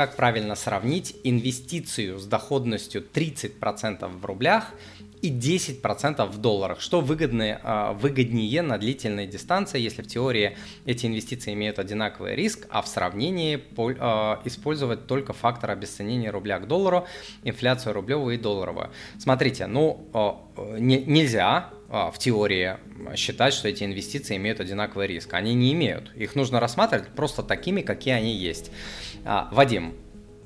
как 0.00 0.16
правильно 0.16 0.54
сравнить 0.54 1.14
инвестицию 1.24 2.18
с 2.18 2.24
доходностью 2.24 3.04
30% 3.12 4.08
в 4.08 4.24
рублях 4.24 4.72
и 5.20 5.30
10% 5.30 6.26
в 6.26 6.38
долларах, 6.38 6.80
что 6.80 7.02
выгоднее, 7.02 7.60
а, 7.62 7.92
выгоднее 7.92 8.62
на 8.62 8.78
длительной 8.78 9.26
дистанции, 9.26 9.78
если 9.78 10.00
в 10.00 10.06
теории 10.06 10.56
эти 10.86 11.04
инвестиции 11.04 11.52
имеют 11.52 11.78
одинаковый 11.78 12.34
риск, 12.34 12.66
а 12.70 12.80
в 12.80 12.88
сравнении 12.88 13.62
а, 13.76 14.40
использовать 14.46 15.06
только 15.06 15.34
фактор 15.34 15.72
обесценения 15.72 16.32
рубля 16.32 16.60
к 16.60 16.66
доллару, 16.66 17.06
инфляцию 17.44 17.92
рублевую 17.92 18.36
и 18.36 18.38
долларовую. 18.38 18.88
Смотрите, 19.18 19.66
ну 19.66 20.08
а, 20.14 20.40
не, 20.78 21.04
нельзя 21.04 21.68
в 21.90 22.14
теории 22.18 22.76
считать, 23.16 23.52
что 23.52 23.68
эти 23.68 23.82
инвестиции 23.82 24.36
имеют 24.36 24.60
одинаковый 24.60 25.08
риск. 25.08 25.34
Они 25.34 25.54
не 25.54 25.72
имеют. 25.72 26.14
Их 26.14 26.36
нужно 26.36 26.60
рассматривать 26.60 27.08
просто 27.08 27.42
такими, 27.42 27.80
какие 27.80 28.14
они 28.14 28.32
есть. 28.32 28.70
Вадим, 29.24 29.94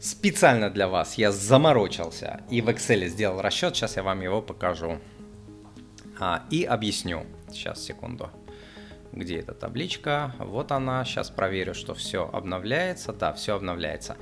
Специально 0.00 0.70
для 0.70 0.86
вас 0.86 1.14
я 1.14 1.32
заморочился 1.32 2.42
и 2.50 2.60
в 2.60 2.68
Excel 2.68 3.08
сделал 3.08 3.40
расчет. 3.40 3.74
Сейчас 3.74 3.96
я 3.96 4.04
вам 4.04 4.20
его 4.20 4.40
покажу. 4.40 5.00
А, 6.20 6.44
и 6.50 6.62
объясню. 6.62 7.26
Сейчас, 7.50 7.82
секунду. 7.82 8.30
Где 9.10 9.40
эта 9.40 9.54
табличка? 9.54 10.34
Вот 10.38 10.70
она. 10.70 11.04
Сейчас 11.04 11.30
проверю, 11.30 11.74
что 11.74 11.94
все 11.94 12.30
обновляется. 12.32 13.12
Да, 13.12 13.32
все 13.32 13.56
обновляется. 13.56 14.16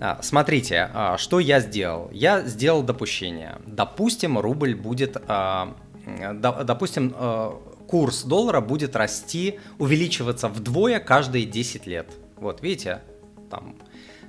А, 0.00 0.20
смотрите, 0.20 0.90
а, 0.92 1.16
что 1.16 1.38
я 1.38 1.60
сделал. 1.60 2.10
Я 2.10 2.42
сделал 2.42 2.82
допущение. 2.82 3.58
Допустим, 3.66 4.36
рубль 4.36 4.74
будет... 4.74 5.16
А, 5.28 5.76
допустим, 6.64 7.14
а, 7.16 7.60
курс 7.86 8.22
доллара 8.22 8.60
будет 8.60 8.96
расти, 8.96 9.58
увеличиваться 9.78 10.48
вдвое 10.48 11.00
каждые 11.00 11.44
10 11.44 11.86
лет. 11.86 12.06
Вот, 12.36 12.62
видите? 12.62 13.00
Там 13.50 13.76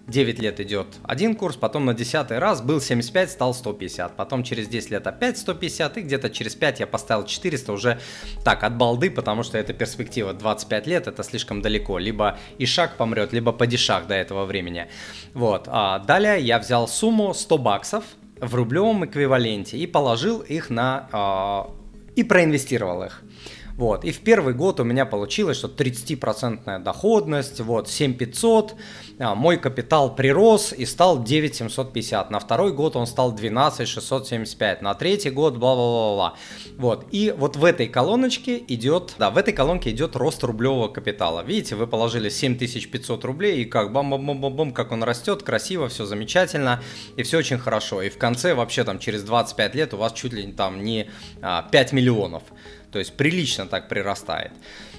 9 0.07 0.39
лет 0.39 0.59
идет 0.59 0.87
один 1.03 1.35
курс, 1.35 1.55
потом 1.55 1.85
на 1.85 1.93
10 1.93 2.31
раз 2.31 2.61
был 2.61 2.81
75, 2.81 3.31
стал 3.31 3.53
150, 3.53 4.15
потом 4.15 4.43
через 4.43 4.67
10 4.67 4.91
лет 4.91 5.07
опять 5.07 5.37
150, 5.37 5.97
и 5.97 6.01
где-то 6.01 6.29
через 6.29 6.55
5 6.55 6.79
я 6.81 6.87
поставил 6.87 7.25
400 7.25 7.71
уже 7.71 7.99
так, 8.43 8.63
от 8.63 8.75
балды, 8.77 9.09
потому 9.09 9.43
что 9.43 9.57
это 9.57 9.73
перспектива 9.73 10.33
25 10.33 10.87
лет, 10.87 11.07
это 11.07 11.23
слишком 11.23 11.61
далеко, 11.61 11.97
либо 11.97 12.37
Ишак 12.57 12.97
помрет, 12.97 13.33
либо 13.33 13.51
Падишах 13.51 14.07
до 14.07 14.15
этого 14.15 14.45
времени. 14.45 14.87
Вот, 15.33 15.65
а 15.67 15.99
далее 15.99 16.41
я 16.41 16.59
взял 16.59 16.87
сумму 16.87 17.33
100 17.33 17.57
баксов 17.57 18.03
в 18.41 18.55
рублевом 18.55 19.05
эквиваленте 19.05 19.77
и 19.77 19.87
положил 19.87 20.39
их 20.39 20.69
на... 20.69 21.07
А, 21.11 21.71
и 22.15 22.23
проинвестировал 22.23 23.03
их. 23.03 23.23
Вот. 23.81 24.05
И 24.05 24.11
в 24.11 24.19
первый 24.19 24.53
год 24.53 24.79
у 24.79 24.83
меня 24.83 25.07
получилось, 25.07 25.57
что 25.57 25.67
30% 25.67 26.83
доходность, 26.83 27.61
вот, 27.61 27.89
7500, 27.89 28.75
а, 29.17 29.33
мой 29.33 29.57
капитал 29.57 30.15
прирос 30.15 30.71
и 30.71 30.85
стал 30.85 31.23
9750. 31.23 32.29
На 32.29 32.39
второй 32.39 32.73
год 32.73 32.95
он 32.95 33.07
стал 33.07 33.33
12675, 33.33 34.83
на 34.83 34.93
третий 34.93 35.31
год 35.31 35.57
бла-бла-бла-бла. 35.57 36.35
Вот. 36.77 37.07
И 37.09 37.33
вот 37.35 37.55
в 37.55 37.65
этой 37.65 37.87
колоночке 37.87 38.63
идет, 38.67 39.15
да, 39.17 39.31
в 39.31 39.37
этой 39.39 39.51
колонке 39.51 39.89
идет 39.89 40.15
рост 40.15 40.43
рублевого 40.43 40.87
капитала. 40.87 41.41
Видите, 41.41 41.75
вы 41.75 41.87
положили 41.87 42.29
7500 42.29 43.25
рублей 43.25 43.63
и 43.63 43.65
как 43.65 43.91
бам-бам-бам-бам, 43.91 44.73
как 44.73 44.91
он 44.91 45.01
растет, 45.01 45.41
красиво, 45.41 45.87
все 45.87 46.05
замечательно 46.05 46.83
и 47.15 47.23
все 47.23 47.39
очень 47.39 47.57
хорошо. 47.57 48.03
И 48.03 48.11
в 48.11 48.19
конце 48.19 48.53
вообще 48.53 48.83
там 48.83 48.99
через 48.99 49.23
25 49.23 49.73
лет 49.73 49.95
у 49.95 49.97
вас 49.97 50.13
чуть 50.13 50.33
ли 50.33 50.51
там 50.51 50.83
не 50.83 51.05
5 51.05 51.11
а, 51.41 51.95
миллионов. 51.95 52.43
То 52.91 52.99
есть 52.99 53.15
прилично 53.15 53.65
так 53.65 53.87
прирастает. 53.87 54.51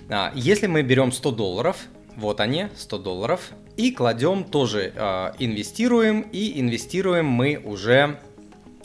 А, 0.09 0.33
если 0.35 0.67
мы 0.67 0.83
берем 0.83 1.13
100 1.13 1.31
долларов, 1.33 1.77
вот 2.17 2.41
они, 2.41 2.69
100 2.77 2.99
долларов, 2.99 3.51
и 3.77 3.91
кладем 3.91 4.45
тоже, 4.45 4.93
э, 4.95 5.33
инвестируем, 5.39 6.21
и 6.21 6.61
инвестируем 6.61 7.25
мы 7.25 7.57
уже 7.57 8.21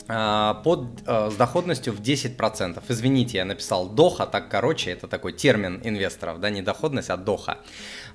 э, 0.08 0.54
под, 0.64 0.86
с 1.06 1.34
доходностью 1.36 1.92
в 1.92 2.00
10%. 2.00 2.82
Извините, 2.88 3.36
я 3.36 3.44
написал 3.44 3.90
доха, 3.90 4.24
так 4.24 4.48
короче, 4.48 4.90
это 4.90 5.06
такой 5.06 5.34
термин 5.34 5.82
инвесторов, 5.84 6.40
да, 6.40 6.48
не 6.48 6.62
доходность, 6.62 7.10
а 7.10 7.18
доха. 7.18 7.58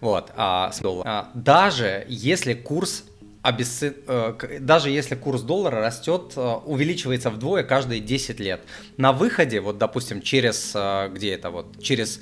Вот, 0.01 0.31
а, 0.35 0.71
а, 1.05 1.29
даже 1.35 2.05
если 2.09 2.55
курс 2.55 3.05
обесцы... 3.43 3.95
даже 4.59 4.89
если 4.89 5.13
курс 5.13 5.41
доллара 5.41 5.81
растет, 5.81 6.33
увеличивается 6.35 7.29
вдвое 7.29 7.63
каждые 7.63 8.01
10 8.01 8.39
лет. 8.39 8.61
На 8.97 9.11
выходе, 9.11 9.59
вот 9.59 9.77
допустим, 9.77 10.21
через, 10.21 10.75
где 11.13 11.33
это 11.33 11.51
вот, 11.51 11.83
через 11.83 12.19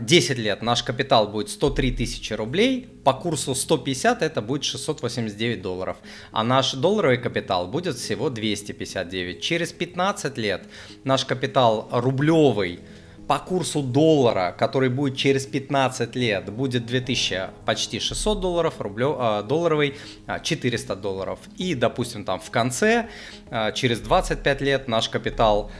10 0.00 0.38
лет 0.38 0.62
наш 0.62 0.84
капитал 0.84 1.26
будет 1.26 1.50
103 1.50 1.90
тысячи 1.90 2.32
рублей, 2.32 2.88
по 3.02 3.12
курсу 3.12 3.56
150 3.56 4.22
это 4.22 4.40
будет 4.40 4.62
689 4.62 5.60
долларов, 5.60 5.96
а 6.30 6.44
наш 6.44 6.74
долларовый 6.74 7.18
капитал 7.18 7.66
будет 7.66 7.96
всего 7.96 8.30
259. 8.30 9.40
Через 9.40 9.72
15 9.72 10.38
лет 10.38 10.62
наш 11.02 11.24
капитал 11.24 11.88
рублевый 11.90 12.80
по 13.26 13.38
курсу 13.38 13.82
доллара, 13.82 14.54
который 14.58 14.88
будет 14.88 15.16
через 15.16 15.46
15 15.46 16.14
лет, 16.16 16.50
будет 16.52 16.86
2000 16.86 17.50
почти 17.64 18.00
600 18.00 18.40
долларов, 18.40 18.74
рублев, 18.78 19.16
э, 19.18 19.42
долларовый 19.48 19.94
400 20.42 20.96
долларов. 20.96 21.38
И, 21.56 21.74
допустим, 21.74 22.24
там 22.24 22.40
в 22.40 22.50
конце, 22.50 23.08
э, 23.50 23.72
через 23.72 24.00
25 24.00 24.60
лет 24.60 24.88
наш 24.88 25.08
капитал 25.08 25.70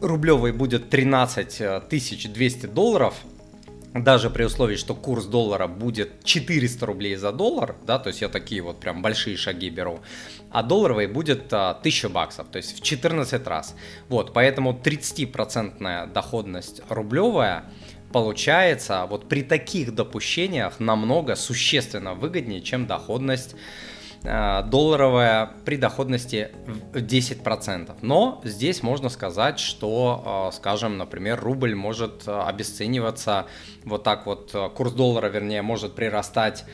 рублевый 0.00 0.52
будет 0.52 0.90
13 0.90 1.80
200 2.28 2.66
долларов, 2.66 3.14
даже 3.94 4.30
при 4.30 4.44
условии, 4.44 4.76
что 4.76 4.94
курс 4.94 5.26
доллара 5.26 5.66
будет 5.66 6.24
400 6.24 6.86
рублей 6.86 7.16
за 7.16 7.32
доллар, 7.32 7.76
да, 7.86 7.98
то 7.98 8.08
есть 8.08 8.22
я 8.22 8.28
такие 8.28 8.62
вот 8.62 8.80
прям 8.80 9.02
большие 9.02 9.36
шаги 9.36 9.68
беру, 9.68 10.00
а 10.50 10.62
долларовый 10.62 11.06
будет 11.06 11.52
а, 11.52 11.70
1000 11.70 12.08
баксов, 12.08 12.46
то 12.50 12.56
есть 12.56 12.78
в 12.78 12.82
14 12.82 13.46
раз. 13.46 13.74
Вот, 14.08 14.32
поэтому 14.32 14.72
30% 14.72 16.12
доходность 16.12 16.82
рублевая 16.88 17.64
получается 18.12 19.06
вот 19.08 19.28
при 19.28 19.42
таких 19.42 19.94
допущениях 19.94 20.80
намного 20.80 21.34
существенно 21.34 22.14
выгоднее, 22.14 22.60
чем 22.60 22.86
доходность 22.86 23.56
долларовая 24.22 25.50
при 25.64 25.76
доходности 25.76 26.50
в 26.66 26.96
10%. 26.96 27.96
Но 28.02 28.40
здесь 28.44 28.82
можно 28.82 29.08
сказать, 29.08 29.58
что, 29.58 30.50
э, 30.52 30.56
скажем, 30.56 30.96
например, 30.96 31.40
рубль 31.40 31.74
может 31.74 32.26
э, 32.26 32.32
обесцениваться 32.32 33.46
вот 33.84 34.04
так 34.04 34.26
вот, 34.26 34.54
курс 34.74 34.92
доллара, 34.92 35.26
вернее, 35.28 35.62
может 35.62 35.94
прирастать 35.94 36.64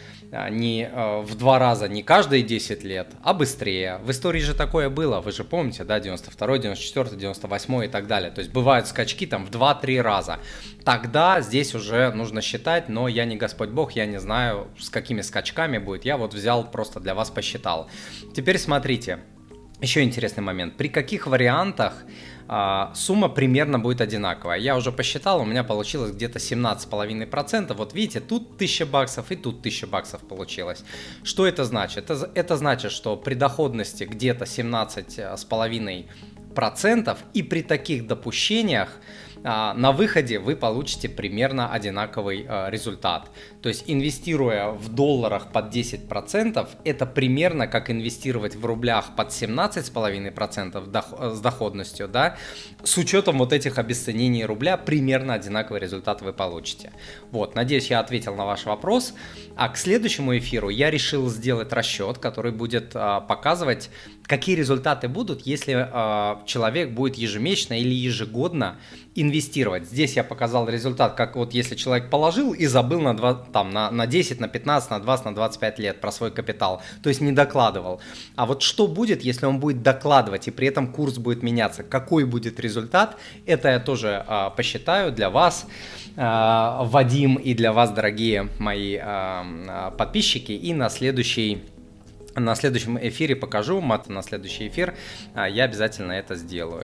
не 0.51 0.89
а, 0.93 1.23
в 1.23 1.35
два 1.37 1.59
раза, 1.59 1.89
не 1.89 2.03
каждые 2.03 2.43
10 2.43 2.85
лет, 2.85 3.09
а 3.23 3.35
быстрее. 3.35 3.99
В 4.03 4.11
истории 4.11 4.41
же 4.41 4.55
такое 4.55 4.91
было, 4.91 5.21
вы 5.21 5.33
же 5.33 5.45
помните, 5.45 5.85
да, 5.85 6.01
92, 6.01 6.59
94, 6.59 7.17
98 7.17 7.85
и 7.85 7.89
так 7.89 8.07
далее. 8.07 8.31
То 8.31 8.41
есть 8.41 8.53
бывают 8.53 8.87
скачки 8.87 9.27
там 9.27 9.47
в 9.47 9.51
2-3 9.51 10.01
раза. 10.03 10.39
Тогда 10.85 11.41
здесь 11.41 11.75
уже 11.75 12.13
нужно 12.13 12.43
считать, 12.43 12.89
но 12.89 13.09
я 13.09 13.25
не 13.25 13.37
Господь 13.37 13.71
Бог, 13.71 13.93
я 13.93 14.07
не 14.07 14.21
знаю, 14.21 14.69
с 14.79 14.91
какими 14.91 15.23
скачками 15.23 15.79
будет. 15.79 16.05
Я 16.05 16.17
вот 16.17 16.35
взял, 16.35 16.71
просто 16.71 17.01
для 17.01 17.15
вас 17.15 17.31
посчитал. 17.31 17.89
Теперь 18.35 18.59
смотрите, 18.59 19.21
еще 19.81 20.03
интересный 20.03 20.43
момент. 20.43 20.77
При 20.77 20.89
каких 20.89 21.27
вариантах 21.27 22.05
а, 22.49 22.93
сумма 22.95 23.29
примерно 23.29 23.79
будет 23.79 24.01
одинаковая. 24.01 24.59
Я 24.59 24.77
уже 24.77 24.91
посчитал, 24.91 25.41
у 25.41 25.45
меня 25.45 25.63
получилось 25.65 26.13
где-то 26.13 26.39
17,5%. 26.39 27.75
Вот 27.75 27.93
видите, 27.95 28.21
тут 28.21 28.55
1000 28.55 28.87
баксов 28.87 29.31
и 29.31 29.37
тут 29.37 29.59
1000 29.61 29.87
баксов 29.87 30.23
получилось. 30.23 30.83
Что 31.25 31.47
это 31.47 31.65
значит? 31.65 32.11
Это, 32.11 32.31
это 32.35 32.57
значит, 32.57 32.93
что 32.93 33.17
при 33.17 33.35
доходности 33.35 34.05
где-то 34.05 34.47
17,5% 34.47 37.19
и 37.35 37.43
при 37.43 37.63
таких 37.63 38.07
допущениях 38.07 38.89
а, 38.89 38.93
на 39.43 39.93
выходе 39.93 40.39
вы 40.39 40.57
получите 40.57 41.09
примерно 41.09 41.73
одинаковый 41.73 42.47
а, 42.49 42.71
результат. 42.71 43.31
То 43.63 43.69
есть 43.69 43.85
инвестируя 43.87 44.71
в 44.71 44.89
долларах 44.89 45.53
под 45.53 45.75
10%, 45.75 46.69
это 46.85 47.07
примерно 47.07 47.67
как 47.67 47.91
инвестировать 47.91 48.57
в 48.57 48.65
рублях 48.65 49.15
под 49.17 49.29
17,5% 49.29 51.35
с 51.35 51.41
доходностью, 51.41 52.09
да, 52.09 52.37
с 52.83 52.97
учетом 52.97 53.39
вот 53.39 53.53
этих 53.53 53.79
обесценений 53.79 54.45
рубля 54.45 54.77
примерно 54.77 55.35
одинаковый 55.35 55.81
результат 55.81 56.23
вы 56.23 56.33
получите. 56.33 56.93
Вот, 57.31 57.55
надеюсь, 57.55 57.91
я 57.91 58.01
ответил 58.01 58.35
на 58.35 58.45
ваш 58.45 58.67
вопрос. 58.67 59.15
А 59.57 59.69
к 59.69 59.77
следующему 59.77 60.37
эфиру 60.39 60.69
я 60.69 60.91
решил 60.91 61.29
сделать 61.29 61.73
расчет, 61.73 62.19
который 62.19 62.53
будет 62.53 62.93
а, 62.95 63.21
показывать, 63.21 63.91
какие 64.23 64.55
результаты 64.55 65.09
будут, 65.09 65.43
если 65.43 65.75
а, 65.75 66.43
человек 66.47 66.91
будет 66.91 67.17
ежемесячно 67.17 67.81
или 67.81 67.95
ежегодно 67.95 68.79
инвестировать. 69.15 69.28
Здесь 69.85 70.17
я 70.17 70.25
показал 70.25 70.69
результат, 70.69 71.15
как 71.15 71.37
вот 71.37 71.55
если 71.55 71.75
человек 71.75 72.11
положил 72.11 72.53
и 72.53 72.67
забыл 72.67 73.01
на, 73.01 73.17
2, 73.17 73.35
там, 73.53 73.71
на, 73.71 73.91
на 73.91 74.07
10, 74.07 74.41
на 74.41 74.49
15, 74.49 74.91
на 74.91 75.01
20, 75.01 75.27
на 75.27 75.35
25 75.35 75.79
лет 75.79 76.01
про 76.01 76.13
свой 76.13 76.31
капитал, 76.31 76.83
то 77.03 77.09
есть 77.09 77.21
не 77.21 77.33
докладывал. 77.33 78.01
А 78.37 78.47
вот 78.47 78.63
что 78.63 78.87
будет, 78.87 79.23
если 79.23 79.47
он 79.47 79.61
будет 79.61 79.83
докладывать 79.83 80.49
и 80.49 80.51
при 80.51 80.69
этом 80.69 80.93
курс 80.93 81.19
будет 81.19 81.43
меняться, 81.43 81.83
какой 81.83 82.25
будет 82.25 82.61
результат, 82.61 83.17
это 83.47 83.69
я 83.69 83.81
тоже 83.81 84.25
а, 84.27 84.51
посчитаю 84.51 85.13
для 85.13 85.31
вас, 85.31 85.67
а, 86.17 86.85
Вадим, 86.85 87.37
и 87.37 87.55
для 87.55 87.73
вас, 87.73 87.91
дорогие 87.91 88.49
мои 88.59 88.99
а, 89.01 89.95
подписчики, 89.97 90.53
и 90.53 90.75
на 90.75 90.89
следующий 90.89 91.63
на 92.35 92.55
следующем 92.55 92.99
эфире 93.01 93.35
покажу, 93.35 93.81
мат 93.81 94.09
на 94.09 94.23
следующий 94.23 94.69
эфир, 94.69 94.95
я 95.35 95.65
обязательно 95.65 96.13
это 96.13 96.37
сделаю. 96.37 96.77